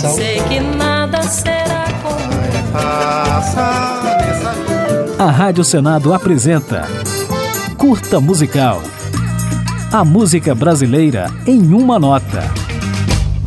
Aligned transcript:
coração. 0.00 0.14
Sei 0.14 0.40
que 0.42 0.60
nada 0.60 1.22
será 1.22 1.84
como 2.02 2.72
Passa 2.72 4.00
nessa 4.18 4.52
vida. 4.52 5.22
A 5.22 5.30
Rádio 5.30 5.64
Senado 5.64 6.14
apresenta 6.14 6.88
Curta 7.76 8.20
Musical. 8.20 8.82
A 9.92 10.04
música 10.04 10.54
brasileira 10.54 11.26
em 11.46 11.74
uma 11.74 11.98
nota. 11.98 12.44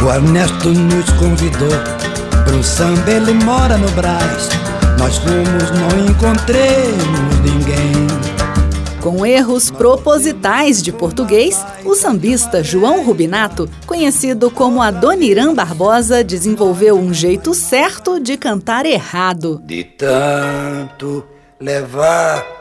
O 0.00 0.08
Ernesto 0.08 0.68
nos 0.68 1.10
convidou 1.14 1.68
para 2.44 2.54
um 2.54 2.62
samba, 2.62 3.10
ele 3.10 3.34
mora 3.44 3.76
no 3.76 3.90
Brás. 3.90 4.48
Nós 4.98 5.18
fomos, 5.18 5.70
não 5.72 6.06
encontremos 6.06 7.40
ninguém. 7.40 8.27
Com 9.08 9.24
erros 9.24 9.70
propositais 9.70 10.82
de 10.82 10.92
português, 10.92 11.64
o 11.82 11.94
sambista 11.94 12.62
João 12.62 13.02
Rubinato, 13.02 13.66
conhecido 13.86 14.50
como 14.50 14.82
Adoniran 14.82 15.54
Barbosa, 15.54 16.22
desenvolveu 16.22 16.98
um 16.98 17.14
jeito 17.14 17.54
certo 17.54 18.20
de 18.20 18.36
cantar 18.36 18.84
errado. 18.84 19.62
De 19.64 19.82
tanto 19.82 21.24
levar 21.58 22.57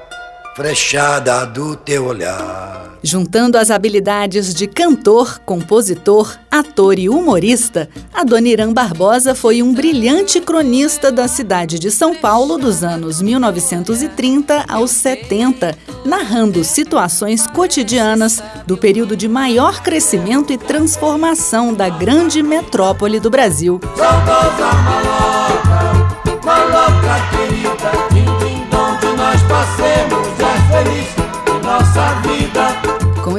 frechada 0.57 1.45
do 1.45 1.75
teu 1.75 2.07
olhar. 2.07 2.97
Juntando 3.03 3.59
as 3.59 3.69
habilidades 3.69 4.55
de 4.55 4.65
cantor, 4.65 5.39
compositor, 5.45 6.35
ator 6.49 6.97
e 6.97 7.07
humorista, 7.07 7.87
Adoniran 8.11 8.73
Barbosa 8.73 9.35
foi 9.35 9.61
um 9.61 9.71
brilhante 9.71 10.41
cronista 10.41 11.11
da 11.11 11.27
cidade 11.27 11.77
de 11.77 11.91
São 11.91 12.15
Paulo 12.15 12.57
dos 12.57 12.83
anos 12.83 13.21
1930 13.21 14.65
aos 14.67 14.89
70, 14.89 15.77
narrando 16.03 16.63
situações 16.63 17.45
cotidianas 17.45 18.41
do 18.65 18.75
período 18.75 19.15
de 19.15 19.27
maior 19.27 19.83
crescimento 19.83 20.51
e 20.51 20.57
transformação 20.57 21.71
da 21.71 21.87
grande 21.87 22.41
metrópole 22.41 23.19
do 23.19 23.29
Brasil. 23.29 23.79
Saudosa 23.95 24.73
maloca, 24.73 26.43
maloca 26.43 27.15
querida, 27.29 28.06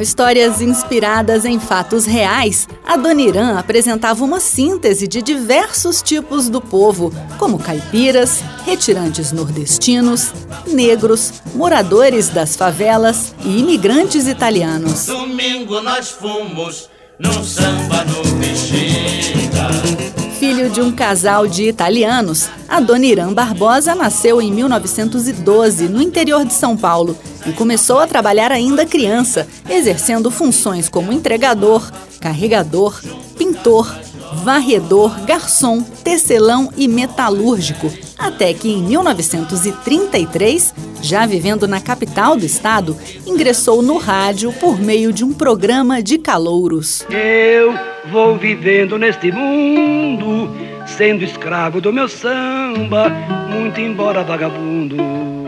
Histórias 0.01 0.61
inspiradas 0.61 1.45
em 1.45 1.59
fatos 1.59 2.05
reais, 2.05 2.67
Adoniran 2.85 3.57
apresentava 3.57 4.23
uma 4.23 4.39
síntese 4.39 5.07
de 5.07 5.21
diversos 5.21 6.01
tipos 6.01 6.49
do 6.49 6.61
povo, 6.61 7.13
como 7.37 7.59
caipiras, 7.59 8.41
retirantes 8.65 9.31
nordestinos, 9.31 10.33
negros, 10.67 11.41
moradores 11.53 12.29
das 12.29 12.55
favelas 12.55 13.35
e 13.43 13.59
imigrantes 13.59 14.27
italianos. 14.27 15.05
Domingo 15.05 15.81
nós 15.81 16.09
fomos 16.09 16.89
num 17.19 17.43
samba 17.43 18.05
no 18.05 18.23
Bexiga. 18.35 20.28
Filho 20.39 20.69
de 20.69 20.79
um 20.79 20.89
casal 20.89 21.45
de 21.45 21.67
italianos, 21.67 22.47
Adoniran 22.65 23.33
Barbosa 23.33 23.93
nasceu 23.93 24.41
em 24.41 24.49
1912 24.49 25.89
no 25.89 26.01
interior 26.01 26.45
de 26.45 26.53
São 26.53 26.77
Paulo 26.77 27.17
e 27.45 27.51
começou 27.51 27.99
a 27.99 28.07
trabalhar 28.07 28.49
ainda 28.49 28.85
criança, 28.85 29.45
exercendo 29.69 30.31
funções 30.31 30.87
como 30.87 31.11
entregador, 31.11 31.91
carregador, 32.21 33.01
pintor, 33.37 33.93
varredor, 34.41 35.19
garçom, 35.25 35.81
tecelão 35.81 36.71
e 36.77 36.87
metalúrgico, 36.87 37.91
até 38.19 38.53
que 38.53 38.69
em 38.69 38.83
1933, 38.83 40.75
já 41.01 41.25
vivendo 41.25 41.67
na 41.67 41.79
capital 41.79 42.35
do 42.35 42.45
estado, 42.45 42.97
ingressou 43.25 43.81
no 43.81 43.97
rádio 43.97 44.51
por 44.53 44.77
meio 44.79 45.13
de 45.13 45.23
um 45.23 45.33
programa 45.33 46.03
de 46.03 46.17
calouros. 46.17 47.05
Eu 47.09 47.73
vou 48.11 48.37
vivendo 48.37 48.97
neste 48.97 49.31
mundo, 49.31 50.53
sendo 50.85 51.23
escravo 51.23 51.79
do 51.79 51.93
meu 51.93 52.09
samba, 52.09 53.09
muito 53.49 53.79
embora 53.79 54.23
vagabundo. 54.23 54.97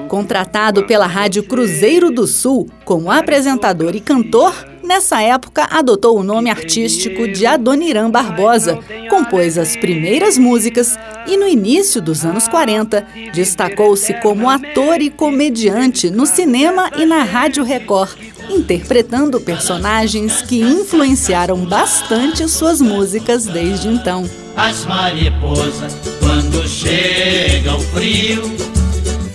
Contratado 0.08 0.84
pela 0.84 1.08
Rádio 1.08 1.44
Cruzeiro 1.44 2.12
do 2.12 2.26
Sul 2.28 2.70
como 2.84 3.12
apresentador 3.12 3.96
e 3.96 4.00
cantor, 4.02 4.54
nessa 4.84 5.22
época 5.22 5.68
adotou 5.70 6.18
o 6.18 6.24
nome 6.24 6.50
artístico 6.50 7.28
de 7.28 7.46
Adoniran 7.46 8.10
Barbosa, 8.10 8.80
compôs 9.10 9.58
as 9.58 9.76
primeiras 9.76 10.38
músicas 10.38 10.98
e 11.28 11.38
no 11.38 11.48
início 11.48 12.02
dos 12.02 12.26
anos 12.26 12.48
40 12.48 13.06
destacou-se 13.34 14.14
como 14.16 14.50
ator 14.50 15.02
e 15.02 15.10
comediante 15.10 16.10
no 16.10 16.26
cinema 16.26 16.90
e 16.98 17.06
na 17.06 17.24
Rádio 17.24 17.64
Record, 17.64 18.18
interpretando 18.50 19.40
personagens 19.40 20.42
que 20.42 20.62
influenciaram 20.62 21.58
bastante 21.66 22.48
suas 22.50 22.82
músicas 22.82 23.46
desde 23.46 23.88
então. 23.88 24.30
As 24.56 24.86
mariposas, 24.86 25.96
quando 26.20 26.68
chega 26.68 27.76
o 27.76 27.80
frio, 27.80 28.44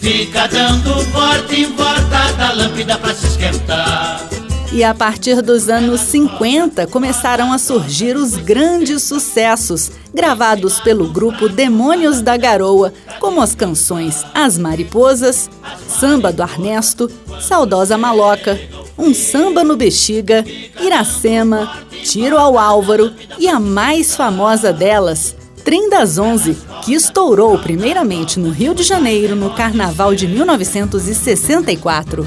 fica 0.01 0.47
dando 0.47 1.03
volta 1.13 1.55
em 1.55 1.67
volta 1.73 2.33
da 2.37 2.53
lâmpada 2.53 2.99
pra 2.99 3.15
se 3.15 3.27
esquentar. 3.27 4.36
E 4.73 4.83
a 4.83 4.93
partir 4.93 5.41
dos 5.41 5.69
anos 5.69 6.01
50 6.03 6.87
começaram 6.89 7.53
a 7.53 7.59
surgir 7.59 8.17
os 8.17 8.37
grandes 8.37 9.03
sucessos, 9.03 9.91
gravados 10.13 10.81
pelo 10.81 11.09
grupo 11.09 11.49
Demônios 11.49 12.21
da 12.21 12.37
Garoa, 12.37 12.93
como 13.21 13.41
as 13.41 13.55
canções 13.55 14.25
As 14.35 14.59
Mariposas, 14.59 15.49
Samba 15.89 16.33
do 16.33 16.43
Arnesto, 16.43 17.11
Saudosa 17.41 17.97
Maloca, 17.97 18.61
Um 18.99 19.15
Samba 19.15 19.63
no 19.63 19.77
Bexiga, 19.77 20.45
Iracema, 20.81 21.73
Tiro 22.05 22.37
ao 22.37 22.59
Álvaro 22.59 23.13
e 23.39 23.49
a 23.49 23.59
mais 23.61 24.15
famosa 24.17 24.73
delas, 24.73 25.35
Trem 25.65 25.89
das 25.91 26.19
Onze, 26.19 26.57
que 26.85 26.95
estourou 26.95 27.59
primeiramente 27.59 28.39
no 28.39 28.51
Rio 28.51 28.75
de 28.75 28.83
Janeiro 28.83 29.35
no 29.35 29.51
Carnaval 29.51 30.15
de 30.15 30.29
1964. 30.29 32.27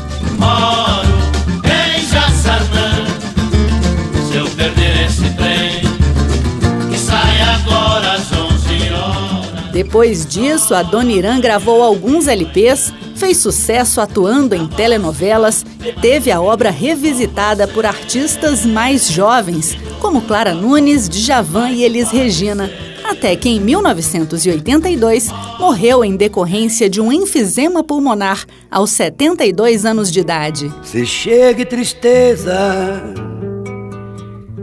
Depois 9.90 10.24
disso, 10.24 10.76
a 10.76 10.84
Dona 10.84 11.12
Irã 11.12 11.40
gravou 11.40 11.82
alguns 11.82 12.28
LPs, 12.28 12.94
fez 13.16 13.38
sucesso 13.38 14.00
atuando 14.00 14.54
em 14.54 14.68
telenovelas 14.68 15.66
e 15.84 15.92
teve 16.00 16.30
a 16.30 16.40
obra 16.40 16.70
revisitada 16.70 17.68
por 17.68 17.88
artistas 17.88 18.68
mais 18.68 19.10
jovens, 19.10 19.76
como 20.00 20.22
Clara 20.22 20.54
Nunes, 20.54 21.10
Djavan 21.10 21.72
e 21.72 21.84
Elis 21.84 22.12
Regina, 22.12 22.72
até 23.04 23.36
que 23.36 23.50
em 23.50 23.60
1982 23.60 25.30
morreu 25.58 26.06
em 26.06 26.16
decorrência 26.16 26.88
de 26.88 27.02
um 27.02 27.12
enfisema 27.12 27.84
pulmonar 27.84 28.46
aos 28.70 28.92
72 28.92 29.88
anos 29.88 30.12
de 30.12 30.20
idade. 30.20 30.72
Se 30.84 31.04
chega 31.04 31.66
tristeza, 31.66 33.02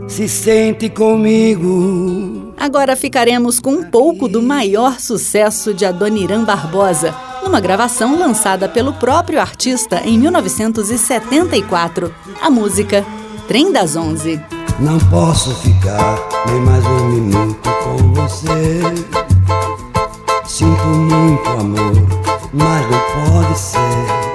se 0.07 0.29
sente 0.29 0.87
comigo. 0.87 2.46
Agora 2.57 2.95
ficaremos 2.95 3.59
com 3.59 3.71
um 3.71 3.83
pouco 3.83 4.27
do 4.27 4.41
maior 4.41 4.99
sucesso 4.99 5.73
de 5.73 5.85
Adoniran 5.85 6.43
Barbosa, 6.43 7.15
numa 7.43 7.59
gravação 7.59 8.17
lançada 8.17 8.67
pelo 8.67 8.93
próprio 8.93 9.39
artista 9.39 10.01
em 10.03 10.17
1974, 10.17 12.13
a 12.41 12.49
música 12.49 13.05
Trem 13.47 13.71
das 13.71 13.95
Onze. 13.95 14.41
Não 14.79 14.97
posso 15.09 15.55
ficar 15.55 16.19
nem 16.47 16.59
mais 16.61 16.85
um 16.85 17.09
minuto 17.09 17.69
com 17.83 18.13
você. 18.13 18.81
Sinto 20.45 20.85
muito 20.85 21.49
amor, 21.49 21.93
mas 22.53 22.85
não 22.89 22.99
pode 23.31 23.59
ser. 23.59 24.27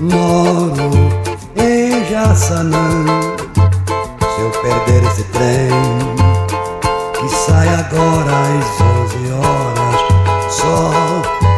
Moro 0.00 0.90
em 1.56 2.04
Jaçanã. 2.10 3.04
Se 4.34 4.40
eu 4.40 4.50
perder 4.62 5.04
esse 5.06 5.24
trem, 5.24 6.21
sai 7.46 7.68
agora 7.68 8.30
às 8.58 8.80
11 8.80 9.32
horas, 9.32 10.00
só 10.52 10.90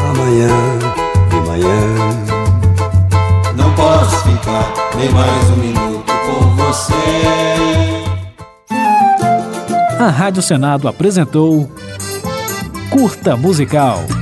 amanhã 0.08 0.48
de 1.28 1.36
manhã. 1.46 1.80
Não 3.54 3.74
posso 3.74 4.16
ficar 4.24 4.72
nem 4.96 5.10
mais 5.10 5.50
um 5.50 5.56
minuto 5.56 6.12
com 6.26 6.56
você. 6.56 6.94
A 9.98 10.08
Rádio 10.08 10.42
Senado 10.42 10.88
apresentou 10.88 11.70
Curta 12.90 13.36
Musical. 13.36 14.13